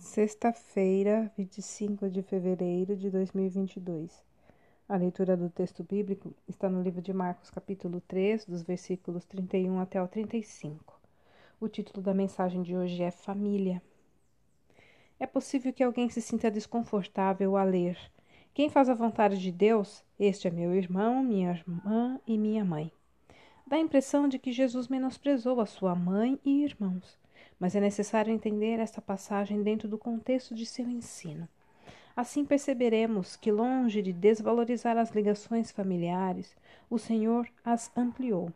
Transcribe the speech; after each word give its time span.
Sexta-feira, 0.00 1.30
25 1.36 2.08
de 2.08 2.22
fevereiro 2.22 2.96
de 2.96 3.10
2022. 3.10 4.24
A 4.88 4.96
leitura 4.96 5.36
do 5.36 5.50
texto 5.50 5.82
bíblico 5.82 6.32
está 6.48 6.68
no 6.68 6.80
livro 6.82 7.02
de 7.02 7.12
Marcos, 7.12 7.50
capítulo 7.50 8.00
3, 8.06 8.44
dos 8.46 8.62
versículos 8.62 9.24
31 9.24 9.80
até 9.80 10.00
o 10.00 10.06
35. 10.06 10.98
O 11.60 11.68
título 11.68 12.00
da 12.00 12.14
mensagem 12.14 12.62
de 12.62 12.76
hoje 12.76 13.02
é 13.02 13.10
Família. 13.10 13.82
É 15.18 15.26
possível 15.26 15.72
que 15.72 15.82
alguém 15.82 16.08
se 16.08 16.22
sinta 16.22 16.48
desconfortável 16.48 17.56
a 17.56 17.64
ler. 17.64 17.98
Quem 18.54 18.70
faz 18.70 18.88
a 18.88 18.94
vontade 18.94 19.36
de 19.38 19.50
Deus, 19.50 20.04
este 20.18 20.46
é 20.46 20.50
meu 20.50 20.74
irmão, 20.74 21.24
minha 21.24 21.50
irmã 21.50 22.20
e 22.24 22.38
minha 22.38 22.64
mãe. 22.64 22.92
Dá 23.66 23.76
a 23.76 23.80
impressão 23.80 24.28
de 24.28 24.38
que 24.38 24.52
Jesus 24.52 24.86
menosprezou 24.86 25.60
a 25.60 25.66
sua 25.66 25.94
mãe 25.94 26.38
e 26.44 26.62
irmãos 26.62 27.18
mas 27.58 27.74
é 27.74 27.80
necessário 27.80 28.32
entender 28.32 28.78
esta 28.78 29.00
passagem 29.00 29.62
dentro 29.62 29.88
do 29.88 29.98
contexto 29.98 30.54
de 30.54 30.64
seu 30.64 30.88
ensino. 30.88 31.48
Assim 32.16 32.44
perceberemos 32.44 33.36
que, 33.36 33.52
longe 33.52 34.02
de 34.02 34.12
desvalorizar 34.12 34.96
as 34.96 35.10
ligações 35.10 35.70
familiares, 35.70 36.56
o 36.90 36.98
Senhor 36.98 37.48
as 37.64 37.96
ampliou. 37.96 38.52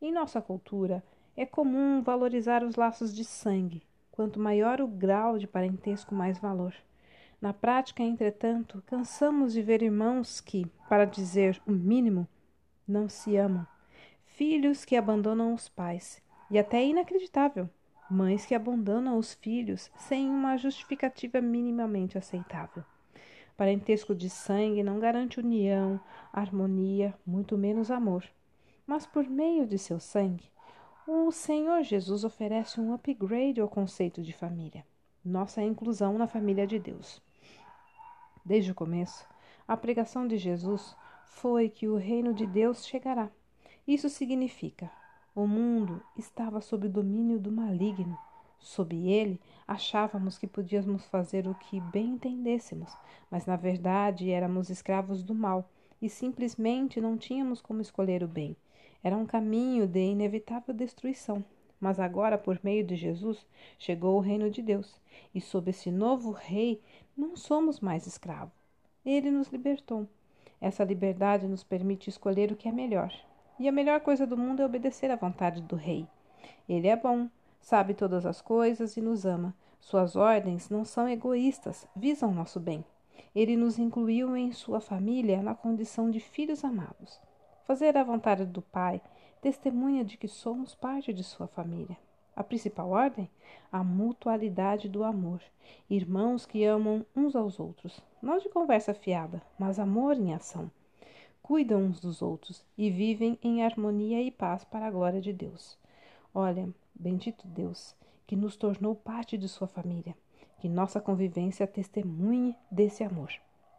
Em 0.00 0.10
nossa 0.10 0.40
cultura, 0.40 1.04
é 1.36 1.44
comum 1.44 2.02
valorizar 2.02 2.62
os 2.62 2.76
laços 2.76 3.14
de 3.14 3.24
sangue. 3.24 3.82
Quanto 4.10 4.40
maior 4.40 4.80
o 4.80 4.86
grau 4.86 5.38
de 5.38 5.46
parentesco, 5.46 6.14
mais 6.14 6.38
valor. 6.38 6.74
Na 7.40 7.52
prática, 7.52 8.02
entretanto, 8.02 8.82
cansamos 8.86 9.52
de 9.52 9.60
ver 9.60 9.82
irmãos 9.82 10.40
que, 10.40 10.66
para 10.88 11.04
dizer 11.04 11.60
o 11.66 11.72
mínimo, 11.72 12.26
não 12.86 13.08
se 13.08 13.36
amam, 13.36 13.66
filhos 14.24 14.84
que 14.84 14.96
abandonam 14.96 15.52
os 15.52 15.68
pais, 15.68 16.22
e 16.50 16.58
até 16.58 16.78
é 16.78 16.86
inacreditável, 16.86 17.68
mães 18.14 18.46
que 18.46 18.54
abandonam 18.54 19.18
os 19.18 19.34
filhos 19.34 19.90
sem 19.96 20.30
uma 20.30 20.56
justificativa 20.56 21.40
minimamente 21.40 22.16
aceitável. 22.16 22.84
Parentesco 23.56 24.14
de 24.14 24.30
sangue 24.30 24.84
não 24.84 25.00
garante 25.00 25.40
união, 25.40 26.00
harmonia, 26.32 27.12
muito 27.26 27.58
menos 27.58 27.90
amor. 27.90 28.24
Mas 28.86 29.04
por 29.04 29.28
meio 29.28 29.66
de 29.66 29.78
seu 29.78 29.98
sangue, 29.98 30.48
o 31.08 31.30
Senhor 31.32 31.82
Jesus 31.82 32.24
oferece 32.24 32.80
um 32.80 32.94
upgrade 32.94 33.60
ao 33.60 33.68
conceito 33.68 34.22
de 34.22 34.32
família, 34.32 34.86
nossa 35.24 35.60
inclusão 35.60 36.16
na 36.16 36.28
família 36.28 36.66
de 36.66 36.78
Deus. 36.78 37.20
Desde 38.44 38.70
o 38.70 38.74
começo, 38.74 39.26
a 39.66 39.76
pregação 39.76 40.26
de 40.26 40.38
Jesus 40.38 40.96
foi 41.24 41.68
que 41.68 41.88
o 41.88 41.96
reino 41.96 42.32
de 42.32 42.46
Deus 42.46 42.86
chegará. 42.86 43.28
Isso 43.86 44.08
significa 44.08 44.90
o 45.34 45.46
mundo 45.46 46.02
estava 46.16 46.60
sob 46.60 46.86
o 46.86 46.90
domínio 46.90 47.38
do 47.38 47.50
maligno. 47.50 48.16
Sob 48.60 48.96
ele, 48.96 49.40
achávamos 49.66 50.38
que 50.38 50.46
podíamos 50.46 51.04
fazer 51.06 51.48
o 51.48 51.54
que 51.54 51.80
bem 51.80 52.10
entendêssemos, 52.10 52.96
mas 53.30 53.44
na 53.44 53.56
verdade 53.56 54.30
éramos 54.30 54.70
escravos 54.70 55.22
do 55.22 55.34
mal 55.34 55.68
e 56.00 56.08
simplesmente 56.08 57.00
não 57.00 57.18
tínhamos 57.18 57.60
como 57.60 57.80
escolher 57.80 58.22
o 58.22 58.28
bem. 58.28 58.56
Era 59.02 59.16
um 59.16 59.26
caminho 59.26 59.86
de 59.86 60.00
inevitável 60.00 60.72
destruição. 60.72 61.44
Mas 61.80 62.00
agora, 62.00 62.38
por 62.38 62.58
meio 62.62 62.82
de 62.82 62.96
Jesus, 62.96 63.44
chegou 63.78 64.16
o 64.16 64.20
reino 64.20 64.48
de 64.48 64.62
Deus, 64.62 64.98
e 65.34 65.40
sob 65.40 65.68
esse 65.68 65.90
novo 65.90 66.30
rei 66.30 66.80
não 67.14 67.36
somos 67.36 67.80
mais 67.80 68.06
escravos. 68.06 68.54
Ele 69.04 69.30
nos 69.30 69.48
libertou. 69.48 70.08
Essa 70.60 70.84
liberdade 70.84 71.46
nos 71.46 71.62
permite 71.62 72.08
escolher 72.08 72.50
o 72.50 72.56
que 72.56 72.68
é 72.68 72.72
melhor, 72.72 73.12
e 73.58 73.68
a 73.68 73.72
melhor 73.72 74.00
coisa 74.00 74.26
do 74.26 74.36
mundo 74.36 74.60
é 74.60 74.66
obedecer 74.66 75.10
à 75.10 75.16
vontade 75.16 75.62
do 75.62 75.76
Rei. 75.76 76.06
Ele 76.68 76.88
é 76.88 76.96
bom, 76.96 77.28
sabe 77.60 77.94
todas 77.94 78.26
as 78.26 78.40
coisas 78.40 78.96
e 78.96 79.00
nos 79.00 79.24
ama. 79.24 79.54
Suas 79.80 80.16
ordens 80.16 80.68
não 80.68 80.84
são 80.84 81.08
egoístas, 81.08 81.86
visam 81.94 82.32
nosso 82.32 82.58
bem. 82.58 82.84
Ele 83.34 83.56
nos 83.56 83.78
incluiu 83.78 84.36
em 84.36 84.52
sua 84.52 84.80
família 84.80 85.42
na 85.42 85.54
condição 85.54 86.10
de 86.10 86.20
filhos 86.20 86.64
amados. 86.64 87.20
Fazer 87.64 87.96
a 87.96 88.04
vontade 88.04 88.44
do 88.44 88.62
Pai 88.62 89.00
testemunha 89.40 90.04
de 90.04 90.16
que 90.16 90.26
somos 90.26 90.74
parte 90.74 91.12
de 91.12 91.22
sua 91.22 91.46
família. 91.46 91.96
A 92.34 92.42
principal 92.42 92.90
ordem? 92.90 93.30
A 93.70 93.84
mutualidade 93.84 94.88
do 94.88 95.04
amor. 95.04 95.40
Irmãos 95.88 96.46
que 96.46 96.64
amam 96.64 97.04
uns 97.14 97.36
aos 97.36 97.60
outros. 97.60 98.00
Não 98.20 98.38
de 98.38 98.48
conversa 98.48 98.94
fiada, 98.94 99.42
mas 99.58 99.78
amor 99.78 100.16
em 100.16 100.34
ação 100.34 100.70
cuidam 101.44 101.82
uns 101.82 102.00
dos 102.00 102.22
outros 102.22 102.64
e 102.76 102.90
vivem 102.90 103.38
em 103.42 103.62
harmonia 103.62 104.22
e 104.22 104.30
paz 104.30 104.64
para 104.64 104.86
a 104.86 104.90
glória 104.90 105.20
de 105.20 105.30
Deus. 105.30 105.76
Olha, 106.34 106.66
bendito 106.94 107.46
Deus, 107.46 107.94
que 108.26 108.34
nos 108.34 108.56
tornou 108.56 108.94
parte 108.94 109.36
de 109.36 109.46
sua 109.46 109.68
família, 109.68 110.16
que 110.58 110.70
nossa 110.70 111.02
convivência 111.02 111.66
testemunhe 111.66 112.56
desse 112.70 113.04
amor. 113.04 113.30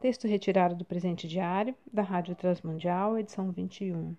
Texto 0.00 0.26
retirado 0.26 0.74
do 0.74 0.84
presente 0.84 1.28
diário 1.28 1.72
da 1.92 2.02
Rádio 2.02 2.34
Transmundial, 2.34 3.16
edição 3.16 3.52
21. 3.52 4.16